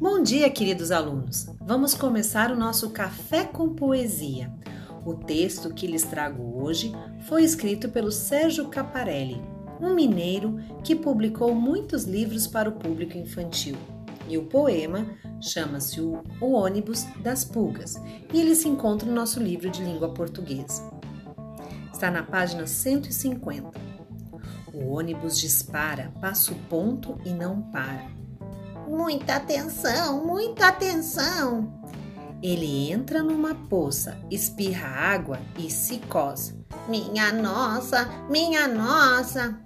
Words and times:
Bom 0.00 0.22
dia, 0.22 0.48
queridos 0.48 0.92
alunos. 0.92 1.48
Vamos 1.60 1.92
começar 1.92 2.52
o 2.52 2.56
nosso 2.56 2.90
café 2.90 3.42
com 3.42 3.74
poesia. 3.74 4.48
O 5.04 5.12
texto 5.12 5.74
que 5.74 5.88
lhes 5.88 6.04
trago 6.04 6.62
hoje 6.62 6.92
foi 7.26 7.42
escrito 7.42 7.88
pelo 7.88 8.12
Sérgio 8.12 8.68
Caparelli, 8.68 9.42
um 9.80 9.96
mineiro 9.96 10.56
que 10.84 10.94
publicou 10.94 11.52
muitos 11.52 12.04
livros 12.04 12.46
para 12.46 12.68
o 12.68 12.76
público 12.78 13.18
infantil. 13.18 13.74
E 14.28 14.38
o 14.38 14.44
poema 14.44 15.04
chama-se 15.40 16.00
o, 16.00 16.22
Ônibus 16.40 17.04
das 17.20 17.44
Pulgas 17.44 17.96
e 18.32 18.40
ele 18.40 18.54
se 18.54 18.68
encontra 18.68 19.08
no 19.08 19.14
nosso 19.14 19.42
livro 19.42 19.68
de 19.68 19.82
língua 19.82 20.14
portuguesa. 20.14 20.88
Está 21.92 22.08
na 22.08 22.22
página 22.22 22.68
150. 22.68 23.72
O 24.72 24.92
ônibus 24.92 25.40
dispara, 25.40 26.12
passa 26.20 26.52
o 26.52 26.58
ponto 26.68 27.18
e 27.24 27.30
não 27.30 27.62
para. 27.62 28.27
Muita 28.88 29.36
atenção, 29.36 30.24
muita 30.24 30.68
atenção! 30.68 31.78
Ele 32.42 32.90
entra 32.90 33.22
numa 33.22 33.54
poça, 33.54 34.16
espirra 34.30 34.88
água 34.88 35.38
e 35.58 35.70
se 35.70 35.98
coça. 35.98 36.56
Minha 36.88 37.30
nossa, 37.30 38.08
minha 38.30 38.66
nossa! 38.66 39.60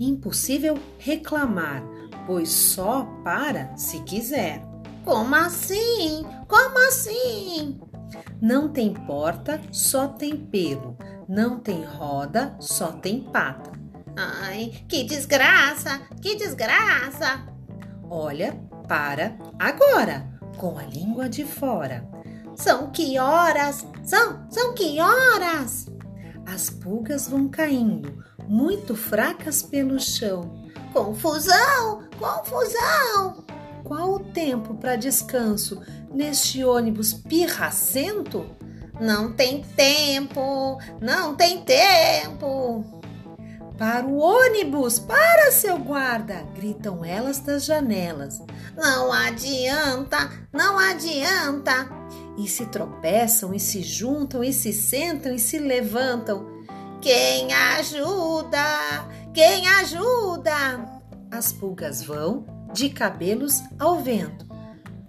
Impossível 0.00 0.78
reclamar, 0.98 1.82
pois 2.26 2.48
só 2.50 3.04
para 3.22 3.76
se 3.76 4.00
quiser. 4.00 4.62
Como 5.04 5.34
assim? 5.34 6.24
Como 6.48 6.78
assim? 6.88 7.78
Não 8.40 8.70
tem 8.70 8.94
porta, 8.94 9.60
só 9.70 10.08
tem 10.08 10.36
pelo. 10.36 10.96
Não 11.28 11.58
tem 11.58 11.84
roda, 11.84 12.56
só 12.60 12.92
tem 12.92 13.20
pata. 13.20 13.72
Ai, 14.16 14.72
que 14.88 15.04
desgraça! 15.04 16.00
Que 16.22 16.36
desgraça! 16.36 17.55
Olha, 18.10 18.58
para 18.86 19.36
agora, 19.58 20.26
com 20.56 20.78
a 20.78 20.82
língua 20.82 21.28
de 21.28 21.44
fora. 21.44 22.08
São 22.54 22.90
que 22.90 23.18
horas? 23.18 23.86
São, 24.04 24.46
são 24.48 24.74
que 24.74 25.00
horas? 25.00 25.86
As 26.46 26.70
pulgas 26.70 27.28
vão 27.28 27.48
caindo, 27.48 28.24
muito 28.48 28.94
fracas 28.94 29.62
pelo 29.62 29.98
chão. 29.98 30.64
Confusão, 30.92 32.04
confusão! 32.18 33.44
Qual 33.84 34.14
o 34.14 34.20
tempo 34.20 34.74
para 34.74 34.96
descanso 34.96 35.80
neste 36.12 36.64
ônibus 36.64 37.12
pirracento? 37.12 38.46
Não 39.00 39.32
tem 39.32 39.62
tempo, 39.62 40.78
não 41.00 41.34
tem 41.34 41.62
tempo. 41.62 42.95
Para 43.78 44.06
o 44.06 44.18
ônibus, 44.18 44.98
para 44.98 45.52
seu 45.52 45.78
guarda! 45.78 46.46
gritam 46.54 47.04
elas 47.04 47.40
das 47.40 47.66
janelas. 47.66 48.40
Não 48.74 49.12
adianta, 49.12 50.30
não 50.50 50.78
adianta. 50.78 51.86
E 52.38 52.48
se 52.48 52.66
tropeçam, 52.66 53.52
e 53.52 53.60
se 53.60 53.82
juntam, 53.82 54.42
e 54.42 54.52
se 54.52 54.72
sentam, 54.72 55.34
e 55.34 55.38
se 55.38 55.58
levantam. 55.58 56.46
Quem 57.02 57.52
ajuda? 57.52 58.58
Quem 59.34 59.68
ajuda? 59.68 61.00
As 61.30 61.52
pulgas 61.52 62.02
vão 62.02 62.46
de 62.72 62.88
cabelos 62.88 63.60
ao 63.78 64.00
vento. 64.00 64.46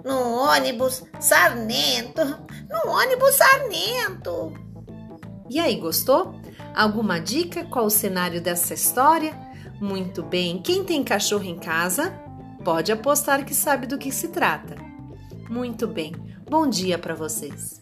No 0.04 0.44
ônibus 0.44 1.04
sarnento, 1.20 2.24
no 2.70 2.92
ônibus 2.92 3.36
sarnento. 3.36 4.54
E 5.50 5.60
aí, 5.60 5.76
gostou? 5.78 6.36
Alguma 6.78 7.20
dica 7.20 7.64
qual 7.64 7.88
o 7.88 7.90
cenário 7.90 8.40
dessa 8.40 8.72
história? 8.72 9.34
Muito 9.82 10.22
bem, 10.22 10.62
quem 10.62 10.84
tem 10.84 11.04
cachorro 11.04 11.44
em 11.44 11.58
casa 11.58 12.12
pode 12.64 12.92
apostar 12.92 13.44
que 13.44 13.56
sabe 13.56 13.88
do 13.88 13.98
que 13.98 14.12
se 14.12 14.28
trata. 14.28 14.76
Muito 15.50 15.88
bem, 15.88 16.14
bom 16.48 16.70
dia 16.70 17.00
para 17.00 17.16
vocês. 17.16 17.82